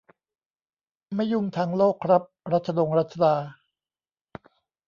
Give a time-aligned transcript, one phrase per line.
[1.15, 3.35] ไม่ยุ่งทางโลกครับ รัชดงรัชดา